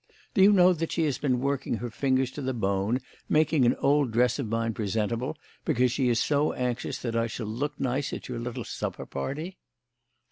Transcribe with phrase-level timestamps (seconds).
[0.33, 3.75] Do you know that she has been working her fingers to the bone making an
[3.75, 8.11] old dress of mine presentable because she is so anxious that I shall look nice
[8.11, 9.59] at your little supper party."